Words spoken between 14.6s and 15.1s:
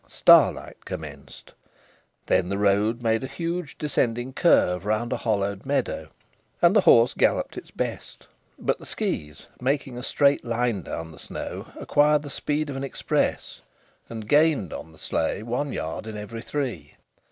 on the